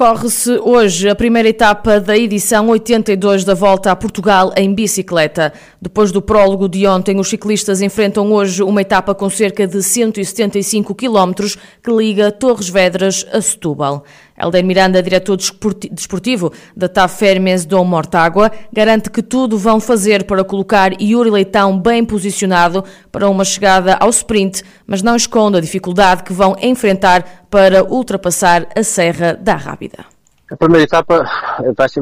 [0.00, 5.52] Corre-se hoje a primeira etapa da edição 82 da Volta a Portugal em bicicleta.
[5.78, 10.94] Depois do prólogo de ontem, os ciclistas enfrentam hoje uma etapa com cerca de 175
[10.94, 11.34] km
[11.82, 14.02] que liga Torres Vedras a Setúbal.
[14.42, 20.42] Helder Miranda, diretor desportivo da TAF Fermes do Mortágua, garante que tudo vão fazer para
[20.42, 26.22] colocar Yuri Leitão bem posicionado para uma chegada ao sprint, mas não esconde a dificuldade
[26.22, 30.19] que vão enfrentar para ultrapassar a Serra da Rábida.
[30.50, 31.24] A primeira etapa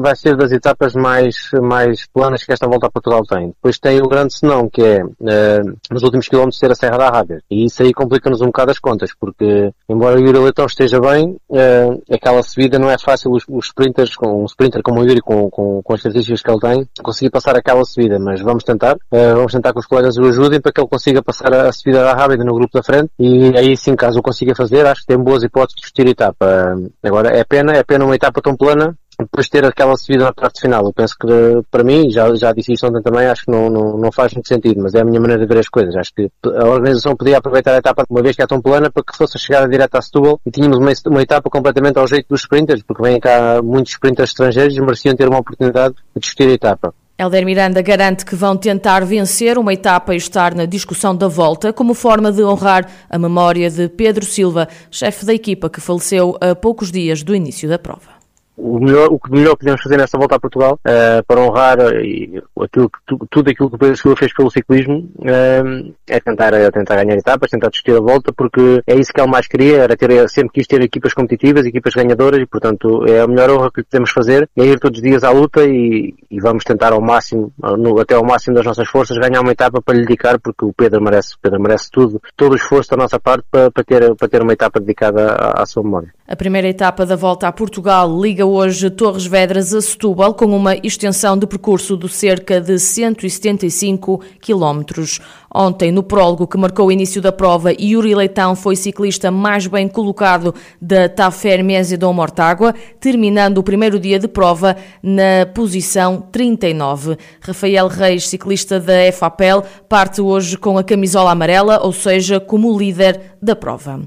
[0.01, 3.49] vai ser, das etapas mais, mais planas que esta volta a Portugal tem.
[3.49, 7.09] Depois tem o grande senão, que é uh, nos últimos quilómetros ter a Serra da
[7.09, 7.41] Rábia.
[7.49, 11.37] E isso aí complica-nos um bocado as contas, porque embora o Yuri Leitão esteja bem,
[11.49, 15.21] uh, aquela subida não é fácil os, os sprinters, com um sprinter como o Yuri,
[15.21, 18.17] com, com, com as características que ele tem, conseguir passar aquela subida.
[18.19, 21.21] Mas vamos tentar, uh, vamos tentar que os colegas o ajudem para que ele consiga
[21.21, 23.09] passar a, subida da Rábida no grupo da frente.
[23.19, 26.09] E aí sim, caso o consiga fazer, acho que tem boas hipóteses de vestir a
[26.09, 26.75] etapa.
[27.03, 30.33] agora, é pena, é pena uma etapa etapa tão plana, depois ter aquela subida na
[30.33, 30.85] parte final.
[30.85, 31.27] Eu penso que,
[31.69, 34.47] para mim, já, já disse isso ontem também, acho que não, não, não faz muito
[34.47, 35.95] sentido, mas é a minha maneira de ver as coisas.
[35.95, 39.03] Acho que a organização podia aproveitar a etapa, uma vez que é tão plana, para
[39.03, 42.27] que fosse a chegada direta a Setúbal e tínhamos uma, uma etapa completamente ao jeito
[42.29, 46.49] dos sprinters, porque vêm cá muitos sprinters estrangeiros e mereciam ter uma oportunidade de discutir
[46.49, 46.93] a etapa.
[47.17, 51.73] Helder Miranda garante que vão tentar vencer uma etapa e estar na discussão da volta,
[51.73, 56.55] como forma de honrar a memória de Pedro Silva, chefe da equipa que faleceu a
[56.55, 58.18] poucos dias do início da prova
[58.59, 62.63] o melhor, o que melhor podemos fazer nesta volta a Portugal, uh, para honrar uh,
[62.63, 66.51] aquilo que, tu, tudo aquilo que o Pedro Silva fez pelo ciclismo, uh, é tentar,
[66.71, 69.95] tentar ganhar etapas, tentar discutir a volta, porque é isso que ele mais queria, era
[69.95, 73.83] ter, sempre quis ter equipas competitivas, equipas ganhadoras, e portanto é a melhor honra que
[73.83, 77.51] podemos fazer, é ir todos os dias à luta e, e vamos tentar ao máximo,
[77.77, 80.73] no, até ao máximo das nossas forças, ganhar uma etapa para lhe dedicar, porque o
[80.73, 84.15] Pedro merece, o Pedro merece tudo, todo o esforço da nossa parte para, para, ter,
[84.15, 86.13] para ter uma etapa dedicada à, à sua memória.
[86.27, 90.75] A primeira etapa da volta a Portugal liga hoje Torres Vedras a Setúbal, com uma
[90.75, 95.19] extensão de percurso de cerca de 175 quilómetros.
[95.53, 99.87] Ontem, no prólogo que marcou o início da prova, Yuri Leitão foi ciclista mais bem
[99.87, 101.59] colocado da Tafer
[101.97, 107.17] Dom Mortágua, terminando o primeiro dia de prova na posição 39.
[107.41, 113.35] Rafael Reis, ciclista da FAPEL, parte hoje com a camisola amarela, ou seja, como líder
[113.41, 114.01] da prova.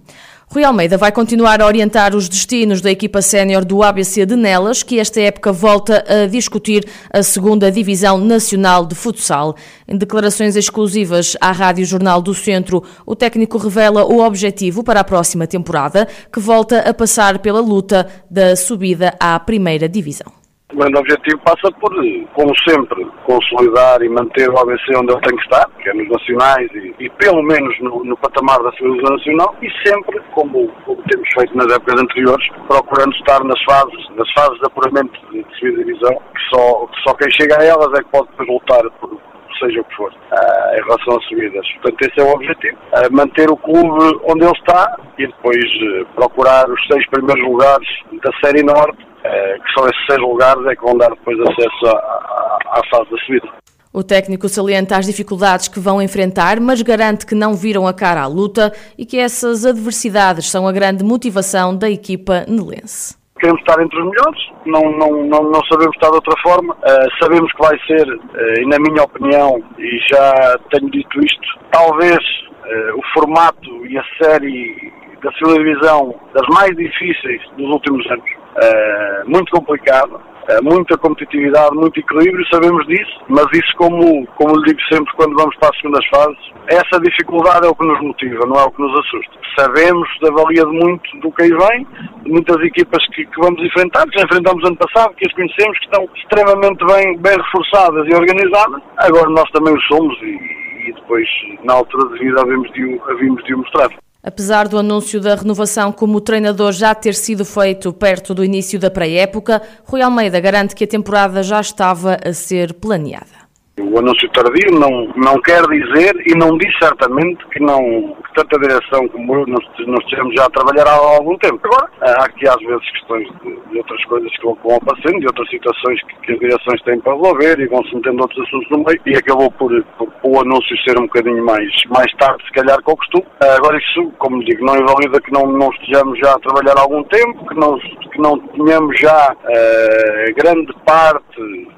[0.53, 4.83] Rui Almeida vai continuar a orientar os destinos da equipa sénior do ABC de Nelas,
[4.83, 9.57] que esta época volta a discutir a segunda divisão nacional de futsal.
[9.89, 15.05] Em declarações exclusivas à Rádio Jornal do Centro, o técnico revela o objetivo para a
[15.05, 20.42] próxima temporada, que volta a passar pela luta da subida à primeira divisão.
[20.73, 21.93] O grande objetivo passa por,
[22.33, 26.09] como sempre, consolidar e manter o ABC onde ele tem que estar, que é nos
[26.09, 31.03] nacionais e, e pelo menos no, no, patamar da civilização nacional e sempre, como, como,
[31.11, 35.85] temos feito nas épocas anteriores, procurando estar nas fases, nas fases de apuramento de, subida
[35.85, 39.21] divisão, que só, que só quem chega a elas é que pode depois lutar por,
[39.61, 41.67] seja o que for, uh, em relação às subidas.
[41.83, 42.79] Portanto, esse é o objetivo.
[42.95, 47.89] Uh, manter o clube onde ele está e depois uh, procurar os seis primeiros lugares
[48.25, 51.99] da Série Norte que são esses seis lugares é que vão dar depois acesso à,
[51.99, 53.63] à, à fase da subida.
[53.93, 58.23] O técnico salienta as dificuldades que vão enfrentar, mas garante que não viram a cara
[58.23, 63.15] à luta e que essas adversidades são a grande motivação da equipa nelense.
[63.39, 66.75] Queremos estar entre os melhores, não, não, não, não sabemos estar de outra forma.
[66.75, 71.59] Uh, sabemos que vai ser, uh, e na minha opinião, e já tenho dito isto,
[71.71, 78.05] talvez uh, o formato e a série da segunda divisão das mais difíceis dos últimos
[78.11, 78.25] anos.
[78.53, 84.67] Uh, muito complicado, uh, muita competitividade, muito equilíbrio, sabemos disso, mas isso, como, como lhe
[84.67, 88.47] digo sempre quando vamos para as segundas fases, essa dificuldade é o que nos motiva,
[88.47, 89.33] não é o que nos assusta.
[89.59, 91.87] Sabemos da valia de muito do que aí vem,
[92.25, 95.79] de muitas equipas que, que vamos enfrentar, que já enfrentamos ano passado, que as conhecemos,
[95.79, 98.83] que estão extremamente bem, bem reforçadas e organizadas.
[98.99, 101.29] Agora nós também o somos e, e depois,
[101.65, 103.89] na altura de vida, havíamos de, havíamos de o mostrar.
[104.23, 108.89] Apesar do anúncio da renovação como treinador já ter sido feito perto do início da
[108.89, 113.42] pré-época, Rui Almeida garante que a temporada já estava a ser planeada.
[113.81, 119.09] O anúncio tardio não, não quer dizer e não diz certamente que não que direção
[119.09, 121.61] como eu nós, nós estejamos já a trabalhar há algum tempo.
[121.65, 125.49] Agora, há aqui às vezes questões de, de outras coisas que vão, aparecendo, de outras
[125.49, 129.01] situações que, que, as direções têm para resolver e vão-se metendo outros assuntos no meio
[129.07, 132.77] e acabou por, por, por, o anúncio ser um bocadinho mais, mais tarde, se calhar,
[132.83, 133.27] que o costume.
[133.41, 137.03] Agora isso, como digo, não invalida que não, não estejamos já a trabalhar há algum
[137.05, 141.23] tempo, que não, que não tenhamos já uh, grande parte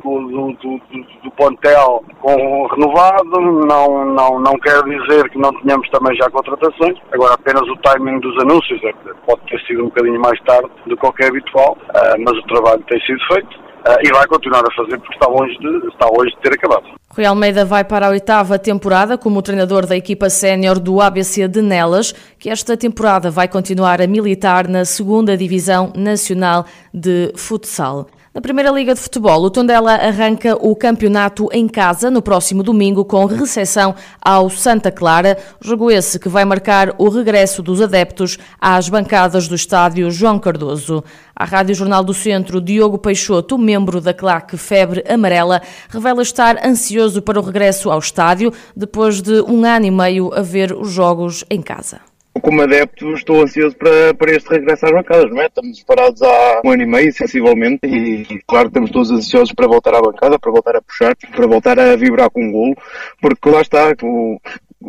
[0.02, 0.80] do, do, do,
[1.22, 1.83] do plantel
[2.20, 7.62] com renovado, não, não, não quer dizer que não tenhamos também já contratações, agora apenas
[7.62, 8.92] o timing dos anúncios é
[9.26, 12.42] pode ter sido um bocadinho mais tarde do que que é habitual, uh, mas o
[12.42, 16.06] trabalho tem sido feito uh, e vai continuar a fazer porque está longe de, está
[16.06, 16.86] longe de ter acabado.
[17.14, 21.62] Rui Almeida vai para a oitava temporada como treinador da equipa sénior do ABC de
[21.62, 28.08] Nelas, que esta temporada vai continuar a militar na segunda Divisão Nacional de Futsal.
[28.34, 33.04] Na Primeira Liga de Futebol, o Tondela arranca o campeonato em casa no próximo domingo
[33.04, 38.88] com recepção ao Santa Clara, jogo esse que vai marcar o regresso dos adeptos às
[38.88, 41.04] bancadas do estádio João Cardoso.
[41.36, 47.22] A Rádio Jornal do Centro, Diogo Peixoto, membro da claque Febre Amarela, revela estar ansioso
[47.22, 51.44] para o regresso ao estádio depois de um ano e meio a ver os jogos
[51.48, 52.00] em casa
[52.40, 55.46] como adepto, estou ansioso para, para este regresso às bancadas, não é?
[55.46, 59.94] Estamos parados há um ano e meio, sensivelmente, e claro, estamos todos ansiosos para voltar
[59.94, 62.74] à bancada, para voltar a puxar, para voltar a vibrar com um golo,
[63.20, 64.38] porque lá está, o,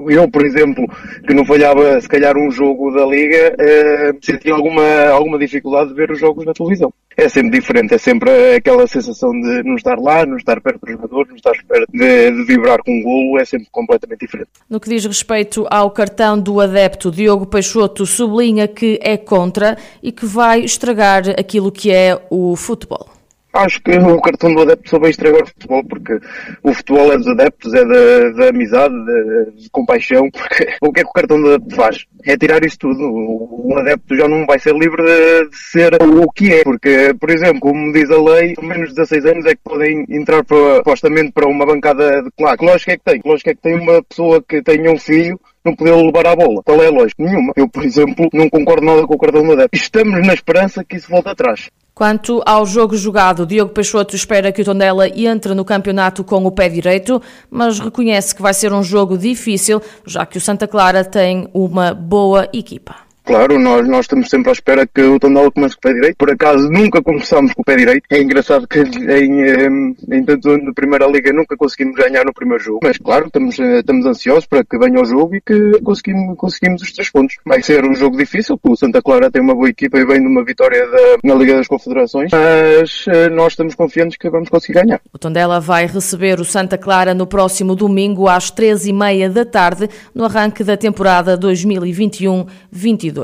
[0.10, 0.86] eu, por exemplo,
[1.26, 5.96] que não falhava se calhar um jogo da Liga, eh, senti alguma, alguma dificuldade de
[5.96, 6.94] ver os jogos na televisão.
[7.18, 10.92] É sempre diferente, é sempre aquela sensação de não estar lá, não estar perto do
[10.92, 14.50] jogador, não estar perto de, de vibrar com um golo, é sempre completamente diferente.
[14.70, 20.12] No que diz respeito ao cartão do adepto, Diogo Peixoto sublinha que é contra e
[20.12, 23.15] que vai estragar aquilo que é o futebol.
[23.56, 26.20] Acho que o cartão do adepto vai estragar o futebol, porque
[26.62, 31.00] o futebol é dos adeptos, é da, da amizade, de, de, compaixão, porque o que
[31.00, 32.06] é que o cartão do adepto faz?
[32.26, 33.02] É tirar isso tudo.
[33.02, 37.14] O, o adepto já não vai ser livre de, de, ser o que é, porque,
[37.18, 40.76] por exemplo, como diz a lei, menos de 16 anos é que podem entrar para,
[40.78, 42.58] supostamente para uma bancada de claro.
[42.58, 43.22] Que lógica é que tem?
[43.22, 46.62] Que é que tem uma pessoa que tenha um filho não poder levar a bola.
[46.64, 47.24] Qual é a lógica?
[47.24, 47.54] Nenhuma.
[47.56, 49.76] Eu, por exemplo, não concordo nada com o cartão do adepto.
[49.76, 51.70] Estamos na esperança que isso volte atrás.
[51.96, 56.52] Quanto ao jogo jogado, Diogo Peixoto espera que o Tondela entre no campeonato com o
[56.52, 61.06] pé direito, mas reconhece que vai ser um jogo difícil, já que o Santa Clara
[61.06, 63.05] tem uma boa equipa.
[63.26, 66.16] Claro, nós, nós estamos sempre à espera que o Tondela comece com o pé direito.
[66.16, 68.04] Por acaso nunca começamos com o pé direito.
[68.12, 72.64] É engraçado que em, em, tanto ano de Primeira Liga nunca conseguimos ganhar no primeiro
[72.64, 72.82] jogo.
[72.84, 76.94] Mas claro, estamos, estamos ansiosos para que venha o jogo e que conseguimos, conseguimos os
[76.94, 77.36] três pontos.
[77.44, 80.22] Vai ser um jogo difícil, porque o Santa Clara tem uma boa equipa e vem
[80.22, 82.30] de uma vitória da, na Liga das Confederações.
[82.32, 85.02] Mas eh, nós estamos confiantes que vamos conseguir ganhar.
[85.12, 89.44] O Tondela vai receber o Santa Clara no próximo domingo às três e meia da
[89.44, 93.15] tarde, no arranque da temporada 2021-22.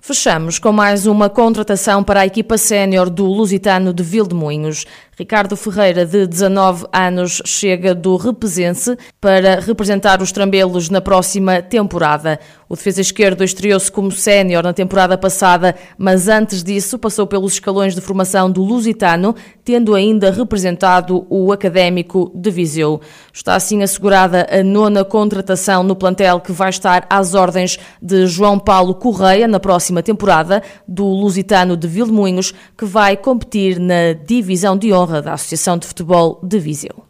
[0.00, 4.86] Fechamos com mais uma contratação para a equipa sénior do Lusitano de Vildemunhos.
[5.18, 12.38] Ricardo Ferreira, de 19 anos, chega do Repesense para representar os Trambelos na próxima temporada.
[12.68, 17.94] O defesa esquerdo estreou-se como sénior na temporada passada, mas antes disso passou pelos escalões
[17.94, 19.34] de formação do Lusitano,
[19.64, 23.00] tendo ainda representado o Académico de Viseu.
[23.32, 28.58] Está assim assegurada a nona contratação no plantel que vai estar às ordens de João
[28.58, 34.92] Paulo Correia na próxima temporada do Lusitano de Vilmoinhos, que vai competir na divisão de
[34.92, 37.04] honra honra da Associação de Futebol de Viseu.